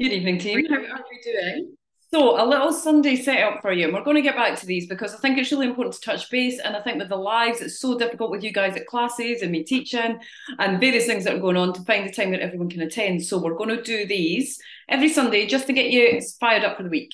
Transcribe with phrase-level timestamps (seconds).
[0.00, 0.64] Good evening, team.
[0.70, 1.74] How are we doing?
[2.14, 3.86] So, a little Sunday setup for you.
[3.86, 6.00] And we're going to get back to these because I think it's really important to
[6.00, 6.60] touch base.
[6.60, 9.50] And I think with the lives, it's so difficult with you guys at classes and
[9.50, 10.20] me teaching
[10.60, 13.24] and various things that are going on to find the time that everyone can attend.
[13.24, 16.84] So, we're going to do these every Sunday just to get you fired up for
[16.84, 17.12] the week.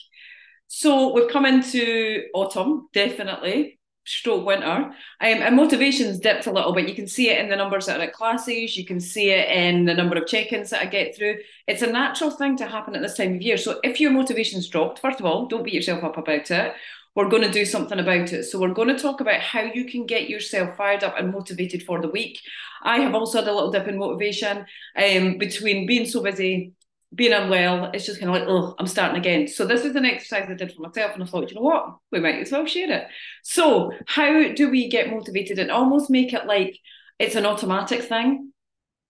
[0.69, 4.67] So, we've come into autumn, definitely stroke winter.
[4.67, 6.89] Um, and motivation's dipped a little bit.
[6.89, 8.77] You can see it in the numbers that are at classes.
[8.77, 11.39] You can see it in the number of check-ins that I get through.
[11.67, 13.57] It's a natural thing to happen at this time of year.
[13.57, 16.75] So if your motivation's dropped, first of all, don't beat yourself up about it.
[17.15, 18.45] We're going to do something about it.
[18.45, 21.85] So we're going to talk about how you can get yourself fired up and motivated
[21.85, 22.41] for the week.
[22.83, 26.73] I have also had a little dip in motivation um, between being so busy
[27.15, 29.47] being unwell, it's just kind of like, oh, I'm starting again.
[29.49, 31.97] So this is an exercise I did for myself, and I thought, you know what,
[32.11, 33.07] we might as well share it.
[33.43, 36.79] So how do we get motivated and almost make it like
[37.19, 38.53] it's an automatic thing?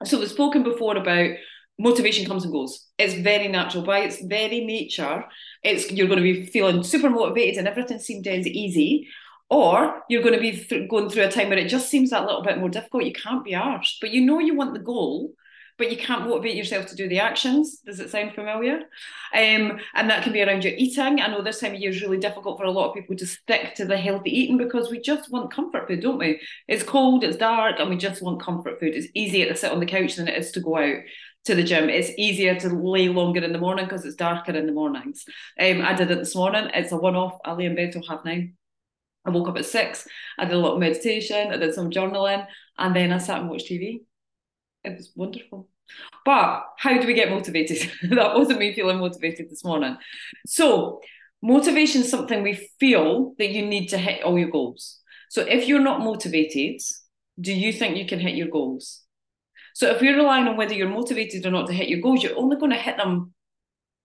[0.05, 1.37] So we've spoken before about
[1.79, 2.87] motivation comes and goes.
[2.99, 5.25] It's very natural by its very nature.
[5.63, 9.09] It's you're going to be feeling super motivated and everything seems as easy.
[9.51, 12.25] Or you're going to be th- going through a time where it just seems that
[12.25, 13.05] little bit more difficult.
[13.05, 15.33] You can't be arsed, but you know you want the goal
[15.77, 17.81] but you can't motivate yourself to do the actions.
[17.81, 18.77] Does it sound familiar?
[19.35, 21.21] Um, and that can be around your eating.
[21.21, 23.27] I know this time of year is really difficult for a lot of people to
[23.27, 26.41] stick to the healthy eating because we just want comfort food, don't we?
[26.69, 28.95] It's cold, it's dark, and we just want comfort food.
[28.95, 30.99] It's easier to sit on the couch than it is to go out
[31.47, 31.89] to the gym.
[31.89, 35.25] It's easier to lay longer in the morning because it's darker in the mornings.
[35.61, 36.71] Um, I did it this morning.
[36.73, 37.39] It's a one-off.
[37.45, 38.55] I lay in bed till half nine.
[39.27, 40.07] I woke up at six.
[40.39, 41.53] I did a lot of meditation.
[41.53, 42.47] I did some journaling,
[42.79, 44.03] and then I sat and watched TV
[44.85, 45.69] it was wonderful.
[46.25, 47.91] But how do we get motivated?
[48.11, 49.97] that wasn't me feeling motivated this morning.
[50.47, 51.01] So,
[51.43, 55.01] motivation is something we feel that you need to hit all your goals.
[55.31, 56.81] So, if you're not motivated,
[57.41, 59.03] do you think you can hit your goals?
[59.75, 62.39] So, if you're relying on whether you're motivated or not to hit your goals, you're
[62.39, 63.35] only going to hit them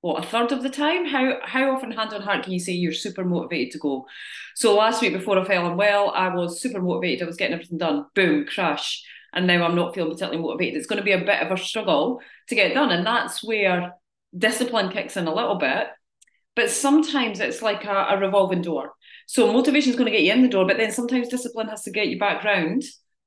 [0.01, 1.05] what a third of the time.
[1.05, 4.05] How how often, hand on heart, can you say you're super motivated to go?
[4.55, 7.23] So last week before I fell unwell, I was super motivated.
[7.23, 8.05] I was getting everything done.
[8.15, 9.03] Boom, crash
[9.33, 10.77] and now I'm not feeling particularly motivated.
[10.77, 12.91] It's going to be a bit of a struggle to get done.
[12.91, 13.93] And that's where
[14.37, 15.87] discipline kicks in a little bit.
[16.55, 18.93] But sometimes it's like a, a revolving door.
[19.27, 21.83] So motivation is going to get you in the door, but then sometimes discipline has
[21.83, 22.83] to get you back round.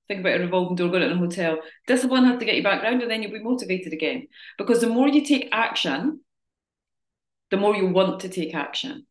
[0.08, 1.58] Think about a revolving door going to a hotel.
[1.86, 4.26] Discipline has to get you back round and then you'll be motivated again.
[4.58, 6.20] Because the more you take action,
[7.50, 9.06] the more you want to take action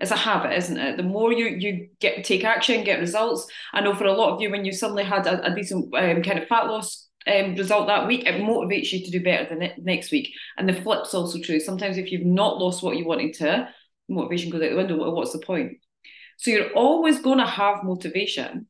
[0.00, 0.96] it's a habit, isn't it?
[0.96, 3.46] The more you you get take action, get results.
[3.72, 6.22] I know for a lot of you, when you suddenly had a, a decent um,
[6.22, 9.54] kind of fat loss um, result that week, it motivates you to do better the
[9.54, 10.34] ne- next week.
[10.56, 11.60] And the flip's also true.
[11.60, 13.68] Sometimes if you've not lost what you wanted to,
[14.08, 15.10] motivation goes out the window.
[15.10, 15.78] What's the point?
[16.38, 18.66] So you're always going to have motivation.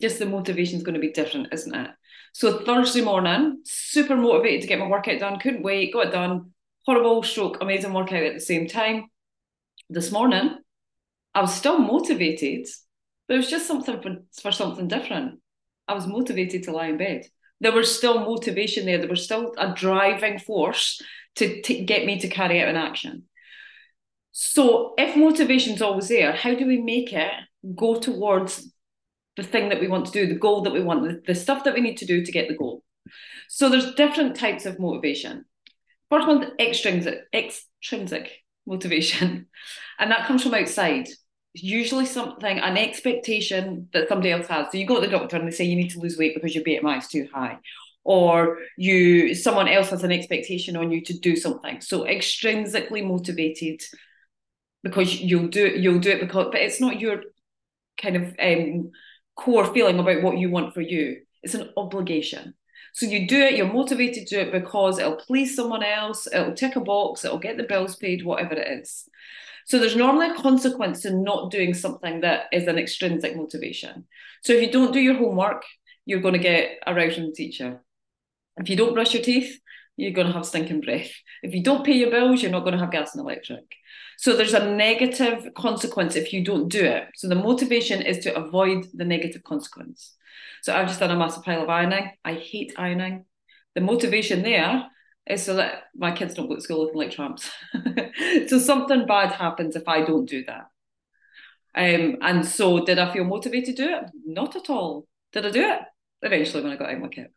[0.00, 1.90] Just the motivation is going to be different, isn't it?
[2.34, 5.38] So Thursday morning, super motivated to get my workout done.
[5.38, 6.50] Couldn't wait, got it done.
[6.84, 9.08] Horrible stroke, amazing workout at the same time
[9.90, 10.56] this morning,
[11.34, 12.66] I was still motivated,
[13.26, 15.40] but it was just something for, for something different.
[15.88, 17.26] I was motivated to lie in bed.
[17.60, 18.98] There was still motivation there.
[18.98, 21.00] There was still a driving force
[21.36, 23.24] to, to get me to carry out an action.
[24.32, 27.30] So, if motivation's always there, how do we make it
[27.76, 28.68] go towards
[29.36, 31.64] the thing that we want to do, the goal that we want, the, the stuff
[31.64, 32.82] that we need to do to get the goal?
[33.48, 35.44] So, there's different types of motivation.
[36.10, 39.46] First one, extrinsic, extrinsic motivation.
[39.98, 41.06] And that comes from outside.
[41.54, 44.66] It's usually something, an expectation that somebody else has.
[44.72, 46.52] So you go to the doctor and they say you need to lose weight because
[46.54, 47.58] your BMI is too high.
[48.02, 51.80] Or you someone else has an expectation on you to do something.
[51.80, 53.82] So extrinsically motivated
[54.82, 57.22] because you'll do it, you'll do it because but it's not your
[58.02, 58.90] kind of um,
[59.36, 61.22] core feeling about what you want for you.
[61.42, 62.54] It's an obligation.
[62.94, 66.54] So you do it, you're motivated to do it because it'll please someone else, it'll
[66.54, 69.08] tick a box, it'll get the bills paid, whatever it is.
[69.66, 74.06] So there's normally a consequence to not doing something that is an extrinsic motivation.
[74.44, 75.64] So if you don't do your homework,
[76.06, 77.80] you're going to get a from teacher.
[78.58, 79.58] If you don't brush your teeth,
[79.96, 81.10] you're going to have stinking breath.
[81.42, 83.64] If you don't pay your bills, you're not going to have gas and electric.
[84.18, 87.04] So there's a negative consequence if you don't do it.
[87.14, 90.14] So the motivation is to avoid the negative consequence.
[90.62, 92.10] So I've just done a massive pile of ironing.
[92.24, 93.24] I hate ironing.
[93.74, 94.86] The motivation there
[95.26, 97.50] is so that my kids don't go to school looking like tramps.
[98.48, 100.66] so something bad happens if I don't do that.
[101.76, 104.04] Um, and so did I feel motivated to do it?
[104.24, 105.06] Not at all.
[105.32, 105.80] Did I do it?
[106.22, 107.32] Eventually when I got out of my kit.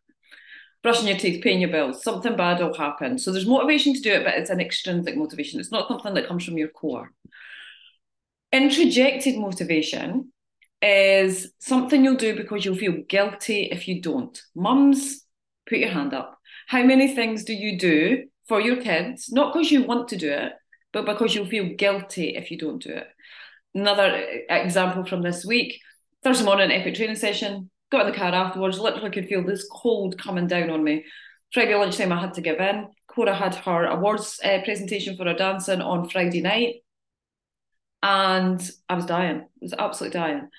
[0.88, 3.20] Brushing your teeth, paying your bills, something bad will happen.
[3.20, 5.60] So there's motivation to do it, but it's an extrinsic motivation.
[5.60, 7.12] It's not something that comes from your core.
[8.54, 10.32] Introjected motivation
[10.82, 14.42] is something you'll do because you'll feel guilty if you don't.
[14.56, 15.26] Mums,
[15.68, 16.40] put your hand up.
[16.68, 20.32] How many things do you do for your kids, not because you want to do
[20.32, 20.54] it,
[20.94, 23.08] but because you'll feel guilty if you don't do it.
[23.76, 25.82] Another eh, example from this week
[26.24, 30.18] Thursday morning, epic training session, got in the car afterwards, literally could feel this cold
[30.22, 31.06] coming down on me.
[31.54, 32.88] Friday lunchtime, I had to give in.
[33.08, 36.76] Cora had her awards uh, presentation for her dancing on Friday night.
[38.04, 39.38] And I was dying.
[39.38, 40.50] I was absolutely dying.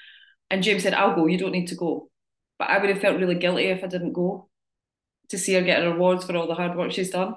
[0.50, 2.10] And James said, I'll go, you don't need to go.
[2.58, 4.48] But I would have felt really guilty if I didn't go
[5.28, 7.34] to see her get her awards for all the hard work she's done.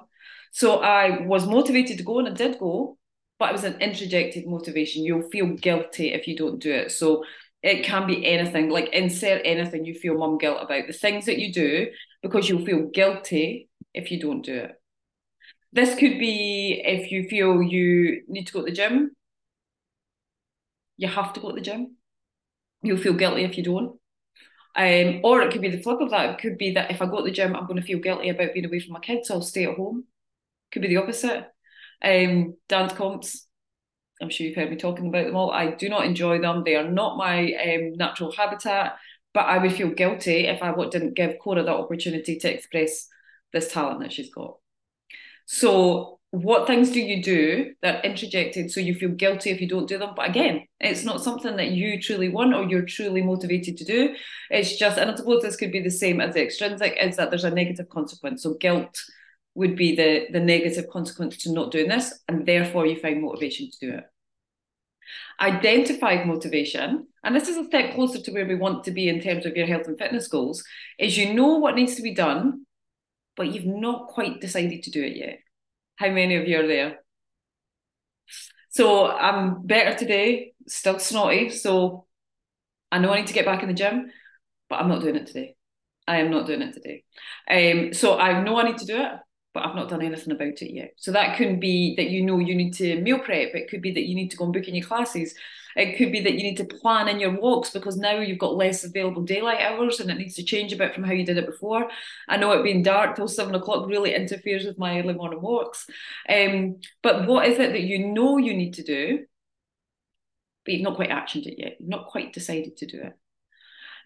[0.50, 2.98] So I was motivated to go and I did go,
[3.38, 5.04] but it was an introjected motivation.
[5.04, 6.92] You'll feel guilty if you don't do it.
[6.92, 7.24] So
[7.62, 10.86] it can be anything, like insert anything you feel mum guilt about.
[10.86, 11.88] The things that you do
[12.22, 14.72] because you'll feel guilty if you don't do it.
[15.72, 19.12] This could be if you feel you need to go to the gym,
[20.96, 21.96] you have to go to the gym.
[22.82, 23.98] You'll feel guilty if you don't.
[24.74, 26.30] Um, or it could be the flip of that.
[26.30, 28.28] It could be that if I go to the gym, I'm going to feel guilty
[28.28, 30.04] about being away from my kids, so I'll stay at home.
[30.72, 31.46] Could be the opposite.
[32.02, 33.46] Um, dance comps,
[34.22, 35.50] I'm sure you've heard me talking about them all.
[35.50, 36.62] I do not enjoy them.
[36.64, 38.96] They are not my um, natural habitat,
[39.34, 43.08] but I would feel guilty if I didn't give Cora that opportunity to express
[43.52, 44.56] this talent that she's got.
[45.46, 49.68] So what things do you do that are introjected so you feel guilty if you
[49.68, 50.14] don't do them?
[50.16, 54.14] But again, it's not something that you truly want or you're truly motivated to do.
[54.50, 57.30] It's just, and I suppose this could be the same as the extrinsic, is that
[57.30, 58.42] there's a negative consequence.
[58.44, 58.98] So guilt
[59.54, 63.70] would be the, the negative consequence to not doing this, and therefore you find motivation
[63.70, 64.04] to do it.
[65.40, 69.20] Identified motivation, and this is a step closer to where we want to be in
[69.20, 70.64] terms of your health and fitness goals,
[70.98, 72.66] is you know what needs to be done,
[73.36, 75.38] but you've not quite decided to do it yet.
[75.96, 76.98] How many of you are there?
[78.70, 81.50] So I'm better today, still snotty.
[81.50, 82.06] So
[82.90, 84.10] I know I need to get back in the gym,
[84.68, 85.56] but I'm not doing it today.
[86.06, 87.04] I am not doing it today.
[87.48, 89.12] Um, so I know I need to do it,
[89.54, 90.94] but I've not done anything about it yet.
[90.96, 93.54] So that could be that you know you need to meal prep.
[93.54, 95.34] It could be that you need to go and book in your classes.
[95.76, 98.56] It could be that you need to plan in your walks because now you've got
[98.56, 101.38] less available daylight hours and it needs to change a bit from how you did
[101.38, 101.88] it before.
[102.28, 105.86] I know it being dark till seven o'clock really interferes with my early morning walks.
[106.28, 109.24] Um, but what is it that you know you need to do,
[110.64, 111.76] but you've not quite actioned it yet?
[111.78, 113.18] You've not quite decided to do it.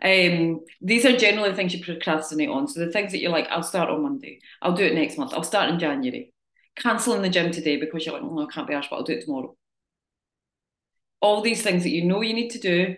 [0.03, 2.69] Um, these are generally things you procrastinate on.
[2.69, 4.41] So the things that you're like, I'll start on Monday.
[4.61, 5.33] I'll do it next month.
[5.33, 6.33] I'll start in January.
[6.77, 9.15] Cancelling the gym today because you're like, oh, I can't be asked, but I'll do
[9.15, 9.57] it tomorrow.
[11.23, 12.97] All these things that you know you need to do,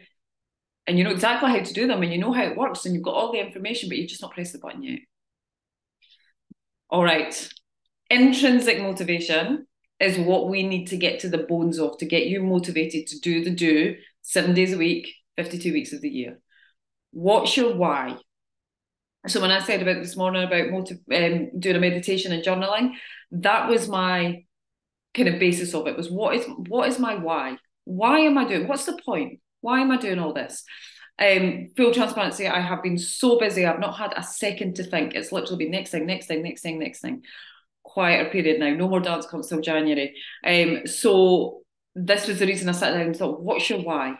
[0.86, 2.94] and you know exactly how to do them, and you know how it works, and
[2.94, 5.00] you've got all the information, but you've just not pressed the button yet.
[6.90, 7.48] All right.
[8.10, 9.66] Intrinsic motivation
[10.00, 13.20] is what we need to get to the bones of to get you motivated to
[13.20, 16.38] do the do seven days a week, 52 weeks of the year.
[17.12, 18.16] What's your why?
[19.26, 22.92] So when I said about this morning about motiv- um, doing a meditation and journaling,
[23.32, 24.44] that was my
[25.14, 25.96] kind of basis of it.
[25.96, 27.58] Was what is what is my why?
[27.84, 28.68] Why am I doing?
[28.68, 29.40] What's the point?
[29.60, 30.64] Why am I doing all this?
[31.20, 33.66] Um, full transparency, I have been so busy.
[33.66, 35.14] I've not had a second to think.
[35.14, 37.22] It's literally been next thing, next thing, next thing, next thing.
[37.82, 38.70] Quieter period now.
[38.70, 40.14] No more dance comes till January.
[40.46, 41.62] Um, so
[41.96, 44.14] this was the reason I sat down and thought, what's your why?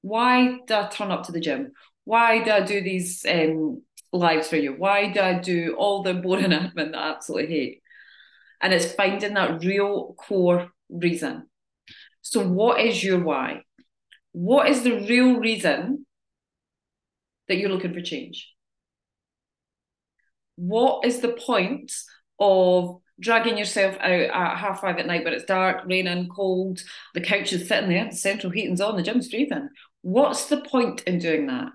[0.00, 1.72] Why do I turn up to the gym?
[2.08, 3.82] Why do I do these um,
[4.14, 4.72] lives for you?
[4.72, 7.82] Why do I do all the boring admin that I absolutely hate?
[8.62, 11.50] And it's finding that real core reason.
[12.22, 13.64] So, what is your why?
[14.32, 16.06] What is the real reason
[17.46, 18.54] that you're looking for change?
[20.56, 21.92] What is the point
[22.40, 26.80] of dragging yourself out at half five at night when it's dark, raining, cold,
[27.12, 29.68] the couch is sitting there, the central heating's on, the gym's breathing?
[30.00, 31.72] What's the point in doing that?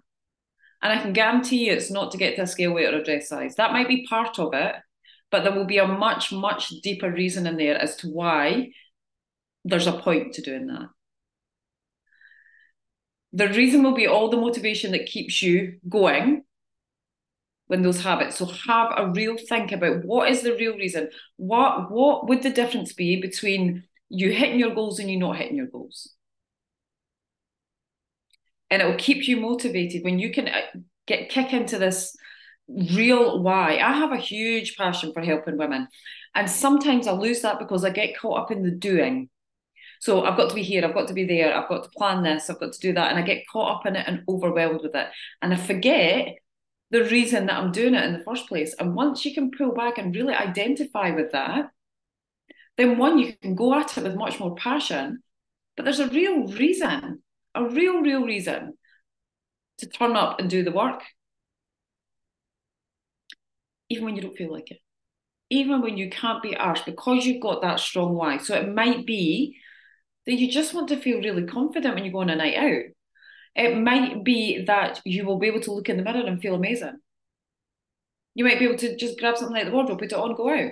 [0.84, 3.04] And I can guarantee you it's not to get to a scale weight or a
[3.04, 3.56] dress size.
[3.56, 4.76] That might be part of it,
[5.32, 8.72] but there will be a much, much deeper reason in there as to why
[9.64, 10.90] there's a point to doing that.
[13.32, 16.44] The reason will be all the motivation that keeps you going
[17.68, 18.36] when those habits.
[18.36, 21.10] So have a real think about what is the real reason.
[21.38, 25.56] What what would the difference be between you hitting your goals and you not hitting
[25.56, 26.14] your goals?
[28.74, 30.62] And it will keep you motivated when you can uh,
[31.06, 32.16] get kick into this
[32.68, 33.78] real why.
[33.78, 35.88] I have a huge passion for helping women,
[36.34, 39.30] and sometimes I lose that because I get caught up in the doing.
[40.00, 42.24] So I've got to be here, I've got to be there, I've got to plan
[42.24, 44.82] this, I've got to do that, and I get caught up in it and overwhelmed
[44.82, 45.08] with it,
[45.44, 46.30] and I forget
[46.90, 48.74] the reason that I'm doing it in the first place.
[48.80, 51.70] And once you can pull back and really identify with that,
[52.78, 55.22] then one you can go at it with much more passion.
[55.78, 57.24] But there's a real reason
[57.56, 58.74] a real, real reason
[59.80, 61.04] to turn up and do the work,
[63.90, 64.80] even when you don't feel like it.
[65.54, 68.38] even when you can't be arsed, because you've got that strong why.
[68.38, 69.58] So it might be
[70.26, 72.92] that you just want to feel really confident when you go on a night out.
[73.56, 76.56] It might be that you will be able to look in the mirror and feel
[76.56, 76.98] amazing.
[78.34, 80.50] You might be able to just grab something like the wardrobe, put it on, go
[80.50, 80.72] out.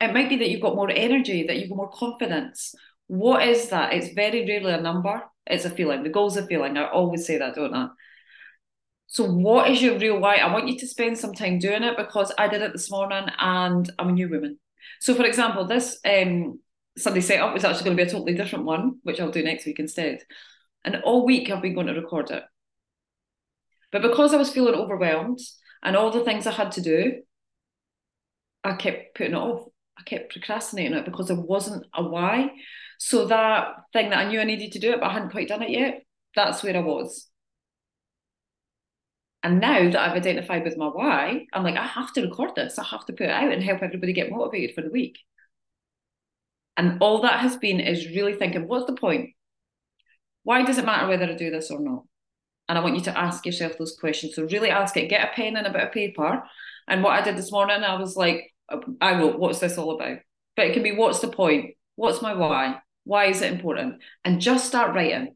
[0.00, 2.74] It might be that you've got more energy, that you've got more confidence.
[3.08, 3.92] What is that?
[3.92, 6.02] It's very rarely a number, it's a feeling.
[6.02, 6.76] The goal's a feeling.
[6.76, 7.88] I always say that, don't I?
[9.06, 10.36] So, what is your real why?
[10.36, 13.26] I want you to spend some time doing it because I did it this morning
[13.38, 14.58] and I'm a new woman.
[15.00, 16.60] So, for example, this um,
[16.96, 19.66] Sunday setup was actually going to be a totally different one, which I'll do next
[19.66, 20.22] week instead.
[20.84, 22.44] And all week I've been going to record it.
[23.92, 25.40] But because I was feeling overwhelmed
[25.82, 27.22] and all the things I had to do,
[28.62, 29.66] I kept putting it off.
[29.98, 32.50] I kept procrastinating it because there wasn't a why.
[33.02, 35.48] So that thing that I knew I needed to do it, but I hadn't quite
[35.48, 36.02] done it yet,
[36.36, 37.28] that's where I was.
[39.42, 42.78] And now that I've identified with my why, I'm like, I have to record this.
[42.78, 45.18] I have to put it out and help everybody get motivated for the week.
[46.76, 49.30] And all that has been is really thinking, what's the point?
[50.42, 52.02] Why does it matter whether I do this or not?
[52.68, 54.34] And I want you to ask yourself those questions.
[54.34, 56.42] So really ask it, get a pen and a bit of paper.
[56.86, 58.52] And what I did this morning, I was like,
[59.00, 60.18] I wrote, what's this all about?
[60.54, 61.76] But it can be, what's the point?
[61.96, 62.80] What's my why?
[63.10, 63.96] Why is it important?
[64.24, 65.34] And just start writing.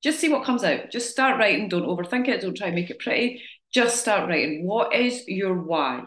[0.00, 0.92] Just see what comes out.
[0.92, 1.68] Just start writing.
[1.68, 2.40] Don't overthink it.
[2.40, 3.42] Don't try and make it pretty.
[3.74, 4.64] Just start writing.
[4.64, 6.04] What is your why?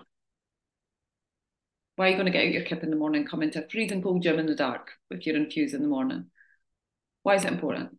[1.97, 3.67] Why are you going to get out your kip in the morning, come into a
[3.67, 6.27] freezing cold gym in the dark if you're infused in the morning?
[7.23, 7.97] Why is it important?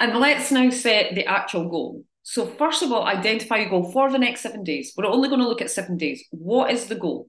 [0.00, 2.02] And let's now set the actual goal.
[2.24, 4.92] So, first of all, identify your goal for the next seven days.
[4.96, 6.24] We're only going to look at seven days.
[6.32, 7.28] What is the goal?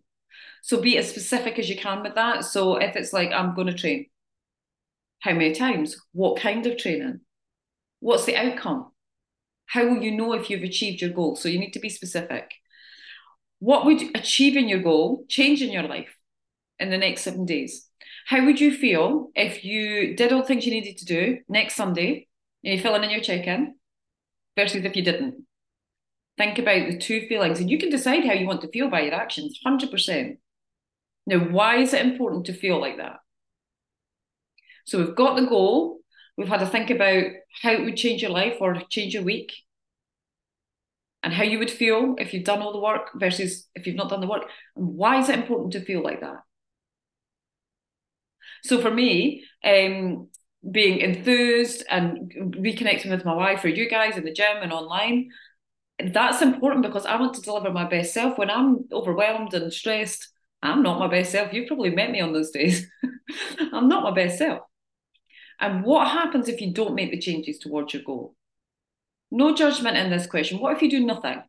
[0.64, 2.46] So, be as specific as you can with that.
[2.46, 4.08] So, if it's like, I'm going to train,
[5.20, 5.96] how many times?
[6.14, 7.22] What kind of training?
[8.00, 8.92] What's the outcome?
[9.68, 11.36] How will you know if you've achieved your goal?
[11.36, 12.52] So, you need to be specific.
[13.60, 16.16] What would achieving your goal change in your life
[16.80, 17.88] in the next seven days?
[18.28, 21.76] How would you feel if you did all the things you needed to do next
[21.76, 22.28] Sunday
[22.64, 23.76] and you're filling in your check in
[24.58, 25.46] versus if you didn't?
[26.38, 29.02] Think about the two feelings and you can decide how you want to feel by
[29.02, 30.38] your actions, 100%.
[31.28, 33.18] Now, why is it important to feel like that?
[34.86, 36.00] So we've got the goal.
[36.38, 37.26] We've had to think about
[37.62, 39.54] how it would change your life or change your week
[41.22, 44.10] and how you would feel if you've done all the work versus if you've not
[44.10, 44.44] done the work.
[44.78, 46.38] And why is it important to feel like that?
[48.64, 50.30] So for me, um,
[50.72, 55.30] being enthused and reconnecting with my wife for you guys in the gym and online,
[56.14, 58.38] that's important because I want to deliver my best self.
[58.38, 60.30] When I'm overwhelmed and stressed,
[60.62, 61.54] I'm not my best self.
[61.54, 62.88] You've probably met me on those days.
[63.74, 64.62] I'm not my best self.
[65.60, 68.36] And what happens if you don't make the changes towards your goal?
[69.32, 70.60] No judgment in this question.
[70.60, 71.42] What if you do nothing?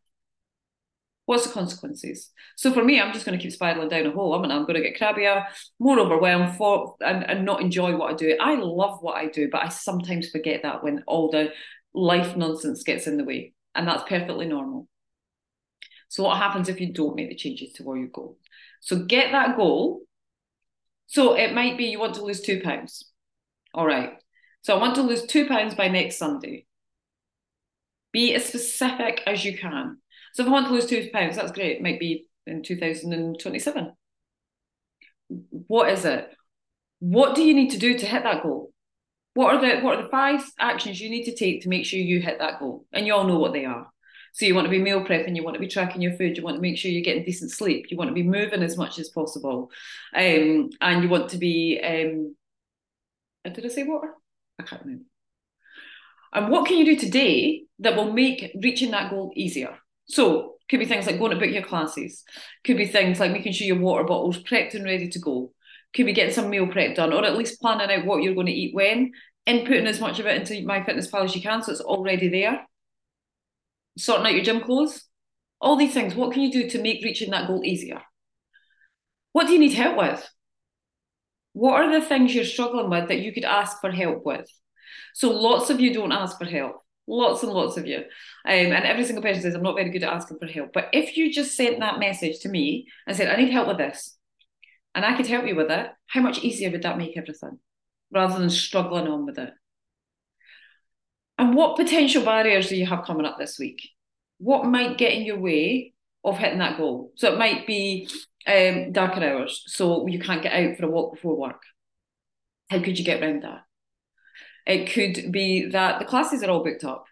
[1.27, 2.31] What's the consequences?
[2.57, 4.35] So for me, I'm just going to keep spiraling down a hole.
[4.35, 5.45] I'm, going to get crabbier,
[5.79, 8.35] more overwhelmed, for, and, and not enjoy what I do.
[8.41, 11.51] I love what I do, but I sometimes forget that when all the
[11.93, 13.53] life nonsense gets in the way.
[13.75, 14.89] And that's perfectly normal.
[16.09, 18.39] So what happens if you don't make the changes to where you go?
[18.81, 20.01] So get that goal.
[21.07, 23.11] So it might be you want to lose two pounds.
[23.75, 24.13] All right.
[24.63, 26.67] So I want to lose two pounds by next Sunday.
[28.13, 29.99] Be as specific as you can.
[30.35, 31.77] So if I want to lose two pounds, that's great.
[31.77, 33.93] It might be in 2027.
[35.67, 36.31] What is it?
[37.01, 38.73] What do you need to do to hit that goal?
[39.35, 42.01] What are the what are the five actions you need to take to make sure
[42.01, 42.87] you hit that goal?
[42.93, 43.89] And you all know what they are.
[44.33, 46.43] So you want to be meal prepping, you want to be tracking your food, you
[46.43, 48.99] want to make sure you're getting decent sleep, you want to be moving as much
[48.99, 49.71] as possible,
[50.15, 52.35] um, and you want to be um,
[53.55, 54.13] did I say water?
[54.59, 55.05] I can't remember.
[56.33, 59.79] And what can you do today that will make reaching that goal easier?
[60.07, 62.25] So, could be things like going to book your classes,
[62.65, 65.53] could be things like making sure your water bottle's prepped and ready to go,
[65.95, 68.47] could be getting some meal prep done, or at least planning out what you're going
[68.47, 69.13] to eat when,
[69.47, 72.67] inputting as much of it into MyFitnessPal as you can so it's already there,
[73.99, 75.05] sorting out your gym clothes,
[75.61, 76.15] all these things.
[76.15, 78.01] What can you do to make reaching that goal easier?
[79.33, 80.29] What do you need help with?
[81.53, 84.49] What are the things you're struggling with that you could ask for help with?
[85.15, 86.77] So lots of you don't ask for help.
[87.07, 87.99] Lots and lots of you.
[87.99, 88.05] Um,
[88.45, 90.73] and every single person says, I'm not very good at asking for help.
[90.73, 93.79] But if you just sent that message to me and said, I need help with
[93.79, 94.17] this,
[94.95, 97.59] and I could help you with it, how much easier would that make everything
[98.13, 99.53] rather than struggling on with it?
[101.39, 103.81] And what potential barriers do you have coming up this week?
[104.39, 107.13] What might get in your way of hitting that goal?
[107.15, 108.09] So it might be
[108.47, 111.63] um, darker hours, so you can't get out for a walk before work.
[112.71, 113.63] How could you get around that?
[114.67, 117.05] It could be that the classes are all booked up.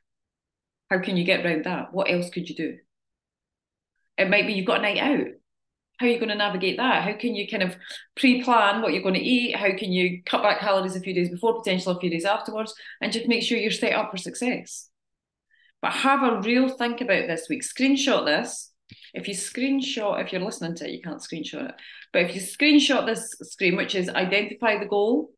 [0.90, 1.92] How can you get around that?
[1.92, 2.76] What else could you do?
[4.18, 5.26] It might be you've got a night out.
[5.98, 7.04] How are you going to navigate that?
[7.04, 7.76] How can you kind of
[8.16, 9.56] pre-plan what you're going to eat?
[9.56, 12.74] How can you cut back calories a few days before, potentially a few days afterwards,
[13.00, 14.90] and just make sure you're set up for success.
[15.80, 17.62] But have a real think about this week.
[17.62, 18.72] Screenshot this.
[19.14, 21.74] If you screenshot, if you're listening to it, you can't screenshot it.
[22.12, 25.30] But if you screenshot this screen, which is identify the goal,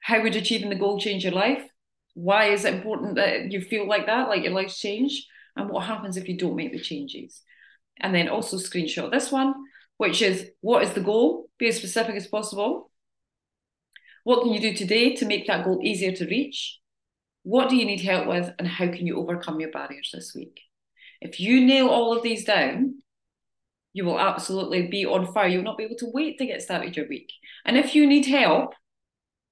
[0.00, 1.62] how would achieving the goal change your life?
[2.14, 5.26] Why is it important that you feel like that, like your life's changed?
[5.56, 7.40] And what happens if you don't make the changes?
[8.00, 9.54] And then also screenshot this one,
[9.96, 11.48] which is what is the goal?
[11.58, 12.90] Be as specific as possible.
[14.24, 16.78] What can you do today to make that goal easier to reach?
[17.42, 18.52] What do you need help with?
[18.58, 20.60] And how can you overcome your barriers this week?
[21.20, 23.02] If you nail all of these down,
[23.92, 25.48] you will absolutely be on fire.
[25.48, 27.32] You'll not be able to wait to get started your week.
[27.64, 28.74] And if you need help,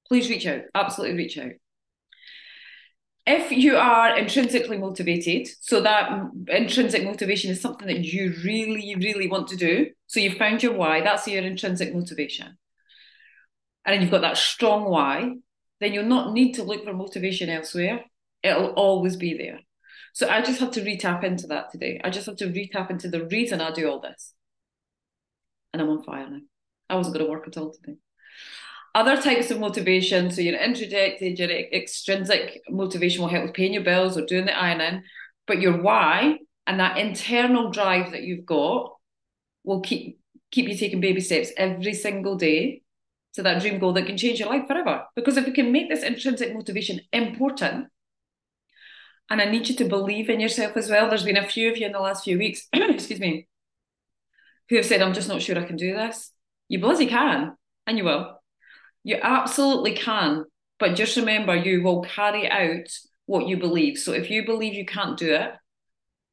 [0.08, 0.62] please reach out.
[0.74, 1.52] Absolutely reach out.
[3.24, 6.10] If you are intrinsically motivated, so that
[6.48, 9.90] intrinsic motivation is something that you really, really want to do.
[10.08, 12.58] So you've found your why, that's your intrinsic motivation.
[13.84, 15.34] And you've got that strong why,
[15.80, 18.04] then you'll not need to look for motivation elsewhere.
[18.42, 19.60] It'll always be there.
[20.14, 22.00] So I just have to retap into that today.
[22.02, 24.34] I just have to retap into the reason I do all this.
[25.72, 26.40] And I'm on fire now.
[26.90, 27.96] I wasn't going to work at all today.
[28.94, 33.84] Other types of motivation, so your introjected, your extrinsic motivation will help with paying your
[33.84, 35.02] bills or doing the ironing,
[35.46, 38.92] but your why and that internal drive that you've got
[39.64, 40.18] will keep
[40.50, 42.82] keep you taking baby steps every single day
[43.32, 45.04] to that dream goal that can change your life forever.
[45.16, 47.86] Because if we can make this intrinsic motivation important,
[49.30, 51.08] and I need you to believe in yourself as well.
[51.08, 53.48] There's been a few of you in the last few weeks, excuse me,
[54.68, 56.32] who have said, I'm just not sure I can do this.
[56.68, 57.56] You bloody can,
[57.86, 58.41] and you will.
[59.04, 60.44] You absolutely can.
[60.78, 62.88] But just remember, you will carry out
[63.26, 63.98] what you believe.
[63.98, 65.52] So if you believe you can't do it,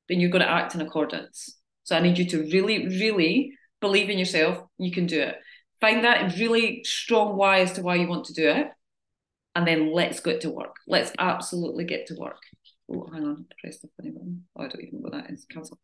[0.07, 1.57] then you're going to act in accordance.
[1.83, 4.63] So I need you to really, really believe in yourself.
[4.77, 5.35] You can do it.
[5.81, 8.67] Find that really strong why as to why you want to do it.
[9.55, 10.75] And then let's get to work.
[10.87, 12.41] Let's absolutely get to work.
[12.91, 14.45] Oh, hang on, press the funny button.
[14.55, 15.45] Oh, I don't even know what that is.
[15.45, 15.77] Cancel.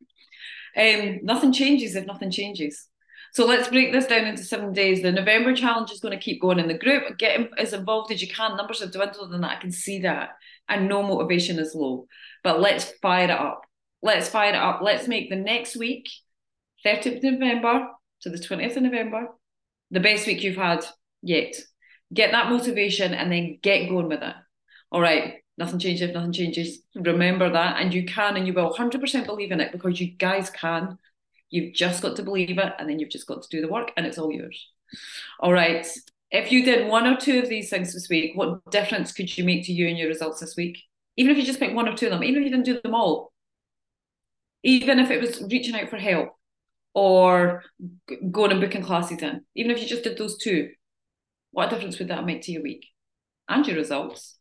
[0.75, 2.87] Um, nothing changes if nothing changes.
[3.35, 5.01] So let's break this down into seven days.
[5.01, 7.17] The November challenge is going to keep going in the group.
[7.17, 8.55] Get as involved as you can.
[8.55, 9.45] Numbers have dwindled and.
[9.45, 10.29] I can see that.
[10.69, 12.07] And no motivation is low.
[12.45, 13.63] But let's fire it up.
[14.01, 14.79] Let's fire it up.
[14.81, 16.07] Let's make the next week,
[16.85, 17.89] 30th of November
[18.21, 19.27] to the 20th of November,
[19.91, 20.85] the best week you've had
[21.21, 21.55] yet.
[22.13, 24.35] Get that motivation and then get going with it.
[24.93, 25.33] All right.
[25.57, 26.79] Nothing changes if nothing changes.
[26.95, 27.81] Remember that.
[27.81, 30.97] And you can and you will 100% believe in it because you guys can.
[31.49, 33.91] You've just got to believe it and then you've just got to do the work
[33.95, 34.69] and it's all yours.
[35.39, 35.85] All right.
[36.31, 39.43] If you did one or two of these things this week, what difference could you
[39.43, 40.77] make to you and your results this week?
[41.17, 42.81] Even if you just picked one or two of them, even if you didn't do
[42.81, 43.31] them all,
[44.63, 46.29] even if it was reaching out for help
[46.93, 47.63] or
[48.31, 50.71] going and booking classes in, even if you just did those two,
[51.51, 52.87] what difference would that make to your week
[53.47, 54.35] and your results?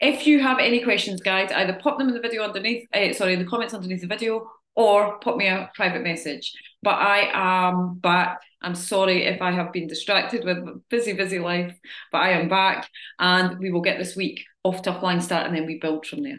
[0.00, 3.34] If you have any questions, guys, either pop them in the video underneath, uh, sorry,
[3.34, 6.52] in the comments underneath the video, or put me a private message.
[6.82, 8.40] But I am back.
[8.62, 10.58] I'm sorry if I have been distracted with
[10.88, 11.76] busy, busy life,
[12.12, 15.46] but I am back and we will get this week off to a flying start
[15.46, 16.38] and then we build from there.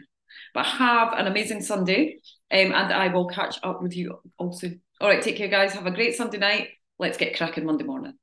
[0.54, 2.20] But have an amazing Sunday
[2.50, 4.80] um, and I will catch up with you all soon.
[5.00, 5.72] All right, take care, guys.
[5.74, 6.68] Have a great Sunday night.
[6.98, 8.14] Let's get cracking Monday morning.